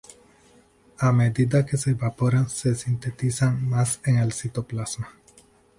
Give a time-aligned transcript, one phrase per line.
[0.97, 5.13] A medida que se evaporan, se sintetizan más en el citoplasma.